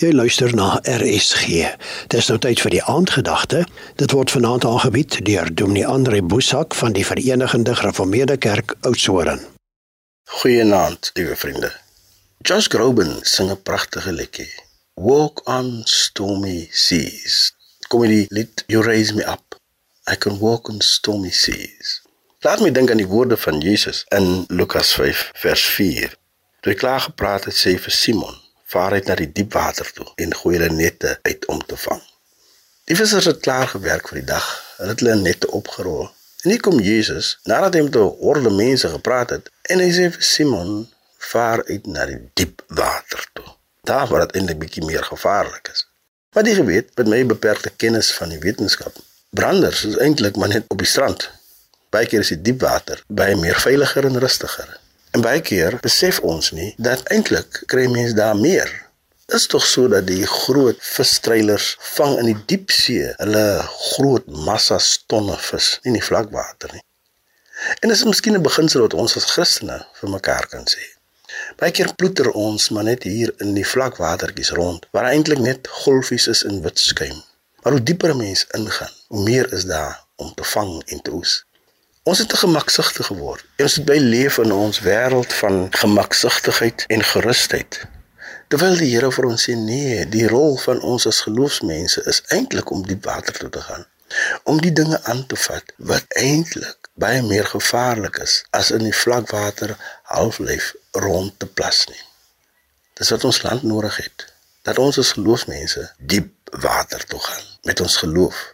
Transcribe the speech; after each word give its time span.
Jy 0.00 0.14
luister 0.16 0.48
na 0.56 0.78
RSG. 0.88 1.66
Dis 2.08 2.28
nou 2.32 2.38
tyd 2.40 2.62
vir 2.64 2.72
die 2.72 2.80
aandgedagte. 2.88 3.66
Dit 4.00 4.14
word 4.16 4.32
vanaand 4.32 4.64
aangebied 4.64 5.18
deur 5.26 5.50
Dominee 5.52 5.84
Andre 5.84 6.22
Boesak 6.24 6.72
van 6.78 6.96
die 6.96 7.04
Verenigde 7.04 7.74
Gereformeerde 7.76 8.38
Kerk 8.40 8.78
Oudtshoorn. 8.88 9.44
Goeienaand, 10.40 11.10
liewe 11.20 11.36
vriende. 11.36 11.72
Josh 12.48 12.72
Groban 12.72 13.18
sing 13.20 13.52
'n 13.52 13.62
pragtige 13.62 14.12
liedjie. 14.12 14.48
Walk 14.94 15.44
on 15.44 15.82
stormy 15.84 16.68
seas. 16.72 17.52
Kom 17.88 18.08
die 18.08 18.24
lied 18.30 18.64
You 18.66 18.82
raise 18.82 19.14
me 19.14 19.22
up. 19.28 19.60
I 20.08 20.16
can 20.16 20.38
walk 20.38 20.68
on 20.68 20.80
stormy 20.80 21.30
seas. 21.30 22.00
Laat 22.40 22.60
my 22.60 22.70
dink 22.70 22.90
aan 22.90 23.04
die 23.04 23.12
woorde 23.12 23.36
van 23.36 23.60
Jesus 23.60 24.04
in 24.08 24.44
Lukas 24.48 24.92
5 24.92 25.30
vers 25.34 25.64
4. 25.64 26.16
Toe 26.60 26.72
hy 26.72 26.78
klaar 26.78 27.00
gepraat 27.00 27.44
het, 27.44 27.54
sê 27.54 27.76
vir 27.76 27.92
Simon 27.92 28.48
vaar 28.70 28.92
uit 28.92 29.10
na 29.10 29.16
die 29.18 29.32
diep 29.32 29.52
water 29.58 29.90
toe 29.96 30.06
en 30.24 30.34
gooi 30.42 30.56
hulle 30.56 30.70
nette 30.74 31.18
uit 31.22 31.46
om 31.46 31.60
te 31.66 31.76
vang. 31.76 32.02
Die 32.90 32.96
vissers 32.98 33.28
het 33.30 33.42
klaar 33.44 33.68
gewerk 33.70 34.08
vir 34.10 34.20
die 34.20 34.28
dag. 34.30 34.46
Hulle 34.78 34.94
het 34.94 35.02
hulle 35.04 35.18
nette 35.20 35.50
opgerol. 35.58 36.08
En 36.42 36.50
hier 36.50 36.62
kom 36.64 36.80
Jesus, 36.80 37.36
nadat 37.50 37.76
hy 37.76 37.82
met 37.86 37.96
'n 37.96 38.16
horde 38.24 38.50
mense 38.50 38.88
gepraat 38.88 39.30
het, 39.30 39.50
en 39.62 39.78
hy 39.78 39.90
sê 39.92 40.08
vir 40.14 40.22
Simon, 40.22 40.88
vaar 41.18 41.64
uit 41.64 41.86
na 41.86 42.06
die 42.06 42.20
diep 42.34 42.62
water 42.66 43.26
toe. 43.32 43.44
Daar 43.82 44.08
waar 44.08 44.26
dit 44.26 44.34
eintlik 44.34 44.58
bietjie 44.58 44.84
meer 44.84 45.04
gevaarlik 45.04 45.68
is. 45.72 45.86
Maar 46.32 46.48
jy 46.48 46.64
weet, 46.64 46.96
met 46.96 47.06
my 47.06 47.26
beperkte 47.26 47.70
kennis 47.76 48.12
van 48.14 48.28
die 48.28 48.38
wetenskap, 48.38 48.96
branders 49.30 49.84
is 49.84 49.96
eintlik 49.96 50.36
maar 50.36 50.48
net 50.48 50.64
op 50.68 50.78
die 50.78 50.86
strand. 50.86 51.30
Baie 51.90 52.06
keer 52.06 52.20
is 52.20 52.28
die 52.28 52.42
diep 52.42 52.60
water 52.60 53.02
baie 53.06 53.36
meer 53.36 53.60
veiliger 53.60 54.04
en 54.04 54.18
rustiger. 54.18 54.79
En 55.10 55.24
baie 55.24 55.40
keer 55.42 55.74
besef 55.82 56.20
ons 56.32 56.52
nie 56.54 56.68
dat 56.78 57.00
eintlik 57.14 57.62
kry 57.72 57.86
mense 57.90 58.14
daar 58.14 58.36
meer. 58.38 58.70
Is 59.38 59.46
tog 59.50 59.64
so 59.66 59.88
dat 59.90 60.06
die 60.06 60.26
groot 60.26 60.78
visstreilers 60.86 61.72
vang 61.96 62.14
in 62.20 62.28
die 62.30 62.38
diep 62.52 62.70
see 62.74 63.08
hulle 63.18 63.46
groot 63.78 64.30
massas 64.46 64.92
tonne 65.10 65.38
vis 65.48 65.72
in 65.82 65.98
die 65.98 66.04
vlakwater 66.10 66.70
nie. 66.76 66.84
En 67.80 67.90
dit 67.90 67.96
is 67.96 68.06
miskien 68.06 68.38
'n 68.38 68.46
beginsel 68.46 68.86
wat 68.86 68.94
ons 68.94 69.16
as 69.16 69.28
Christene 69.34 69.80
vir 70.00 70.14
mekaar 70.14 70.46
kan 70.54 70.64
sê. 70.74 70.86
Baie 71.58 71.74
keer 71.74 71.94
ploeter 71.94 72.30
ons 72.30 72.70
maar 72.70 72.86
net 72.86 73.02
hier 73.02 73.34
in 73.44 73.54
die 73.54 73.66
vlakwatertjies 73.72 74.54
rond 74.60 74.86
waar 74.94 75.10
eintlik 75.10 75.42
net 75.42 75.68
golfies 75.82 76.26
is 76.26 76.42
in 76.42 76.62
wit 76.62 76.78
skuim. 76.78 77.18
Maar 77.62 77.72
hoe 77.72 77.82
dieper 77.82 78.14
'n 78.14 78.16
mens 78.16 78.46
ingaan, 78.58 78.94
hoe 79.08 79.22
meer 79.22 79.52
is 79.52 79.64
daar 79.64 80.04
om 80.16 80.34
te 80.34 80.44
vang 80.44 80.82
en 80.86 81.02
te 81.02 81.10
oes. 81.10 81.44
Ons 82.02 82.18
het 82.18 82.28
te 82.28 82.36
gemaksigtig 82.36 83.06
geword. 83.06 83.44
Ons 83.60 83.74
het 83.76 83.84
by 83.84 83.98
leef 84.00 84.38
in 84.40 84.52
ons 84.56 84.78
wêreld 84.80 85.32
van 85.36 85.66
gemaksigtigheid 85.82 86.84
en 86.88 87.04
gerusheid. 87.04 87.76
Terwyl 88.48 88.78
die 88.80 88.88
Here 88.94 89.10
vir 89.12 89.28
ons 89.28 89.44
sê 89.44 89.52
nee, 89.52 90.06
die 90.08 90.24
rol 90.32 90.56
van 90.62 90.80
ons 90.80 91.04
as 91.10 91.20
geloofsmense 91.26 92.06
is 92.08 92.22
eintlik 92.32 92.72
om 92.72 92.86
diep 92.88 93.04
water 93.04 93.36
toe 93.36 93.50
te 93.52 93.60
gaan, 93.66 93.84
om 94.48 94.62
die 94.64 94.72
dinge 94.72 95.02
aan 95.12 95.26
te 95.28 95.36
vat 95.44 95.76
wat 95.92 96.18
eintlik 96.24 96.90
baie 96.96 97.20
meer 97.28 97.52
gevaarlik 97.52 98.16
is 98.24 98.40
as 98.56 98.72
in 98.72 98.88
die 98.88 98.96
vlakwater 98.96 99.76
halflyf 100.16 100.72
rond 101.04 101.36
te 101.36 101.46
plas 101.46 101.84
nie. 101.92 102.04
Dis 102.96 103.12
wat 103.12 103.28
ons 103.28 103.44
land 103.44 103.62
nodig 103.76 104.00
het, 104.00 104.30
dat 104.64 104.80
ons 104.80 105.04
as 105.04 105.12
geloofsmense 105.20 105.90
diep 106.00 106.32
water 106.64 107.04
toe 107.12 107.20
gaan 107.28 107.48
met 107.68 107.80
ons 107.84 108.02
geloof, 108.08 108.46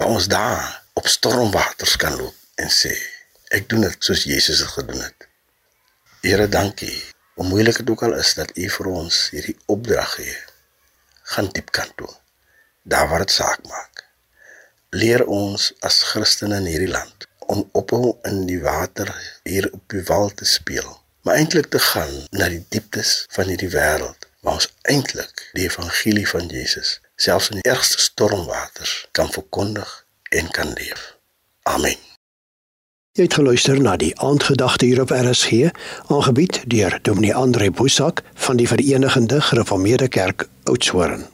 waar 0.00 0.16
ons 0.16 0.32
daar 0.32 0.78
op 0.96 1.18
stormwaters 1.20 2.00
kan 2.00 2.16
loop 2.16 2.40
en 2.54 2.70
sê 2.70 2.92
ek 3.56 3.68
doen 3.68 3.84
dit 3.86 3.96
soos 4.04 4.24
Jesus 4.28 4.62
dit 4.64 4.72
gedoen 4.76 5.02
het. 5.04 5.28
Here, 6.22 6.48
dankie. 6.48 6.94
Hoe 7.34 7.46
moeilik 7.48 7.76
dit 7.80 7.90
ook 7.90 8.02
al 8.02 8.14
is 8.14 8.34
dat 8.38 8.56
U 8.56 8.68
vir 8.76 8.88
ons 8.92 9.18
hierdie 9.34 9.56
opdrag 9.66 10.14
gee. 10.18 10.36
Gaan 11.34 11.48
diep 11.56 11.72
kan 11.72 11.90
toe. 11.96 12.10
Daar 12.82 13.08
waar 13.08 13.24
dit 13.24 13.34
saak 13.34 13.64
maak. 13.68 14.04
Leer 14.90 15.24
ons 15.26 15.72
as 15.80 16.02
Christene 16.12 16.60
in 16.60 16.68
hierdie 16.68 16.92
land 16.92 17.26
om 17.52 17.64
ophou 17.72 18.18
in 18.28 18.44
die 18.46 18.60
water 18.62 19.10
hier 19.44 19.68
op 19.72 19.82
die 19.92 20.04
wal 20.08 20.30
te 20.36 20.46
speel, 20.48 20.88
maar 21.22 21.40
eintlik 21.40 21.68
te 21.72 21.80
gaan 21.82 22.14
na 22.30 22.48
die 22.52 22.62
dieptes 22.68 23.24
van 23.34 23.50
hierdie 23.50 23.72
wêreld 23.72 24.28
waar 24.42 24.60
ons 24.60 24.70
eintlik 24.94 25.44
die 25.56 25.66
evangelie 25.68 26.28
van 26.28 26.48
Jesus 26.50 27.00
selfs 27.16 27.50
in 27.52 27.60
die 27.60 27.70
ergste 27.70 28.00
stormwaters 28.02 28.94
kan 29.18 29.30
verkondig 29.32 29.98
en 30.30 30.50
kan 30.50 30.72
leef. 30.78 31.12
Amen. 31.62 32.11
Jy 33.12 33.26
het 33.26 33.34
geluister 33.36 33.76
na 33.76 33.92
die 34.00 34.14
aandgedagte 34.24 34.86
hier 34.88 35.02
op 35.02 35.10
RSG, 35.12 35.68
aangebied 36.08 36.62
deur 36.64 36.96
Dominee 37.02 37.34
Andre 37.34 37.68
Boesak 37.70 38.22
van 38.46 38.56
die 38.56 38.68
Verenigde 38.68 39.40
Gereformeerde 39.40 40.08
Kerk 40.08 40.48
Oudtshoorn. 40.64 41.26